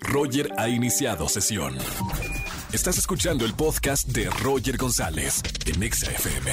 [0.00, 1.76] Roger ha iniciado sesión.
[2.72, 6.52] Estás escuchando el podcast de Roger González en Exa FM.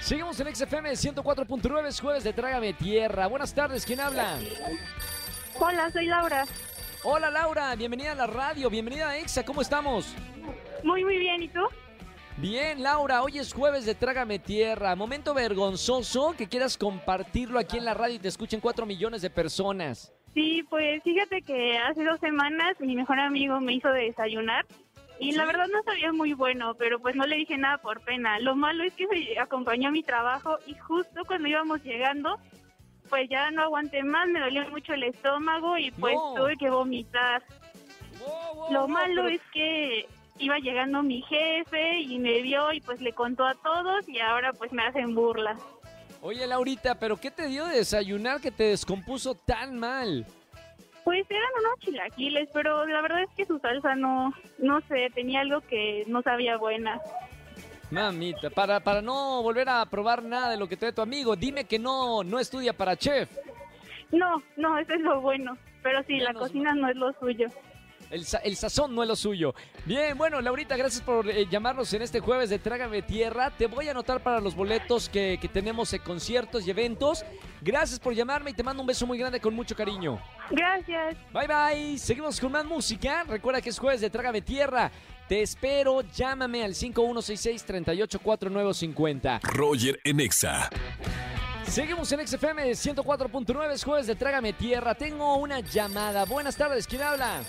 [0.00, 3.26] Seguimos en XFM 104.9, es jueves de Trágame Tierra.
[3.26, 4.38] Buenas tardes, ¿quién habla?
[5.58, 6.46] Hola, soy Laura.
[7.04, 10.14] Hola Laura, bienvenida a la radio, bienvenida a Exa, ¿cómo estamos?
[10.82, 11.60] Muy, muy bien, ¿y tú?
[12.36, 14.94] Bien, Laura, hoy es jueves de Trágame Tierra.
[14.94, 19.30] Momento vergonzoso que quieras compartirlo aquí en la radio y te escuchen 4 millones de
[19.30, 20.12] personas.
[20.38, 24.64] Sí, pues fíjate que hace dos semanas mi mejor amigo me hizo desayunar
[25.18, 28.38] y la verdad no sabía muy bueno, pero pues no le dije nada por pena.
[28.38, 32.38] Lo malo es que me acompañó a mi trabajo y justo cuando íbamos llegando,
[33.08, 36.34] pues ya no aguanté más, me dolió mucho el estómago y pues No.
[36.36, 37.42] tuve que vomitar.
[38.20, 40.06] Wow, wow, Lo wow, malo pero- es que
[40.38, 44.52] iba llegando mi jefe y me vio y pues le contó a todos y ahora
[44.52, 45.56] pues me hacen burla.
[46.20, 50.26] Oye Laurita, ¿pero qué te dio de desayunar que te descompuso tan mal?
[51.04, 55.40] Pues eran unos chilaquiles, pero la verdad es que su salsa no, no sé, tenía
[55.40, 57.00] algo que no sabía buena.
[57.90, 61.64] Mamita, para, para no volver a probar nada de lo que te tu amigo, dime
[61.64, 63.30] que no, no estudia para chef.
[64.12, 65.56] No, no, eso es lo bueno.
[65.82, 67.48] Pero sí, la cocina no es lo suyo.
[68.10, 69.54] El, sa- el sazón no es lo suyo.
[69.84, 73.50] Bien, bueno, Laurita, gracias por eh, llamarnos en este jueves de Trágame Tierra.
[73.56, 77.24] Te voy a anotar para los boletos que, que tenemos en conciertos y eventos.
[77.60, 80.18] Gracias por llamarme y te mando un beso muy grande con mucho cariño.
[80.50, 81.16] Gracias.
[81.34, 81.98] Bye bye.
[81.98, 83.24] Seguimos con más música.
[83.24, 84.90] Recuerda que es jueves de Trágame Tierra.
[85.28, 86.00] Te espero.
[86.00, 89.40] Llámame al 5166-384950.
[89.42, 90.70] Roger en Exa.
[91.66, 93.72] Seguimos en XFM 104.9.
[93.72, 94.94] Es jueves de Trágame Tierra.
[94.94, 96.24] Tengo una llamada.
[96.24, 96.86] Buenas tardes.
[96.86, 97.42] ¿Quién habla?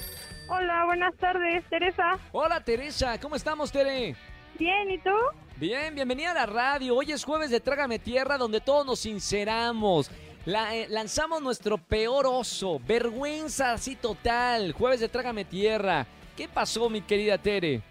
[0.49, 2.17] Hola, buenas tardes, Teresa.
[2.31, 3.19] Hola Teresa.
[3.19, 4.15] ¿Cómo estamos, Tere?
[4.57, 5.11] Bien, ¿y tú?
[5.57, 6.95] Bien, bienvenida a la radio.
[6.95, 10.09] Hoy es jueves de Trágame Tierra donde todos nos sinceramos.
[10.45, 12.79] La- eh, lanzamos nuestro peor oso.
[12.87, 14.71] Vergüenza así total.
[14.73, 16.05] Jueves de Trágame Tierra.
[16.35, 17.81] ¿Qué pasó, mi querida Tere?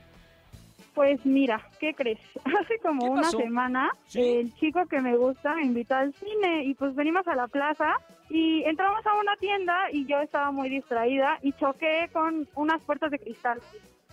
[0.98, 2.18] Pues mira, ¿qué crees?
[2.44, 3.38] Hace como ¿Qué una pasó?
[3.38, 4.20] semana ¿Sí?
[4.20, 7.98] el chico que me gusta me invitó al cine y pues venimos a la plaza
[8.28, 13.12] y entramos a una tienda y yo estaba muy distraída y choqué con unas puertas
[13.12, 13.60] de cristal.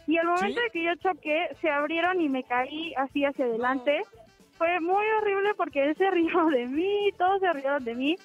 [0.06, 0.64] Y al momento ¿Sí?
[0.64, 4.04] de que yo choqué, se abrieron y me caí así hacia adelante.
[4.56, 8.16] Fue muy horrible porque él se rió de mí, todos se rieron de mí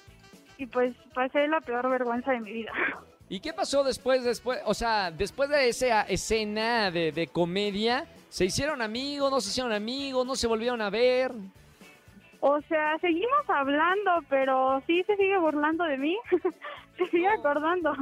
[0.59, 2.73] y pues pasé la peor vergüenza de mi vida.
[3.31, 8.05] ¿Y qué pasó después, después, o sea, después de esa escena de, de comedia?
[8.27, 11.31] ¿Se hicieron amigos, no se hicieron amigos, no se volvieron a ver?
[12.41, 16.17] O sea, seguimos hablando, pero sí se sigue burlando de mí.
[16.97, 17.93] se sigue acordando.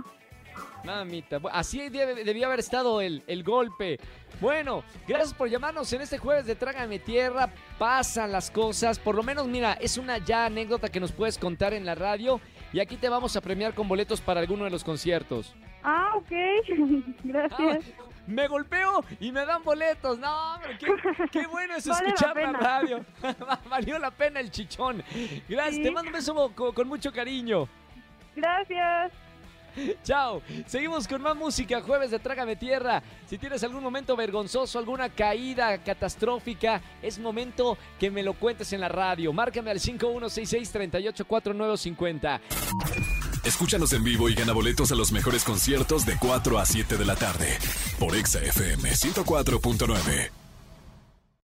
[0.83, 3.99] Mamita, así debe- debió haber estado el, el golpe.
[4.39, 7.49] Bueno, gracias por llamarnos en este jueves de Trágame Tierra.
[7.77, 8.97] Pasan las cosas.
[8.99, 12.39] Por lo menos, mira, es una ya anécdota que nos puedes contar en la radio.
[12.71, 15.53] Y aquí te vamos a premiar con boletos para alguno de los conciertos.
[15.83, 16.31] Ah, ok.
[17.23, 17.85] Gracias.
[17.99, 20.19] Ah, me golpeo y me dan boletos.
[20.19, 20.87] No, hombre, qué,
[21.31, 22.59] qué bueno es Vale la escuchar la, pena.
[22.59, 23.05] radio.
[23.69, 25.03] Valió la pena el chichón.
[25.49, 25.83] Gracias, Sí.
[25.83, 27.67] te mando un beso con, con mucho cariño.
[28.35, 29.11] Gracias.
[30.03, 30.41] Chao.
[30.67, 31.81] Seguimos con más música.
[31.81, 33.03] Jueves de Trágame Tierra.
[33.27, 38.81] Si tienes algún momento vergonzoso, alguna caída catastrófica, es momento que me lo cuentes en
[38.81, 39.31] la radio.
[39.33, 42.39] Márcame al 5166-384950.
[43.43, 47.05] Escúchanos en vivo y gana boletos a los mejores conciertos de 4 a 7 de
[47.05, 47.57] la tarde
[47.97, 50.38] por Exa FM 104.9.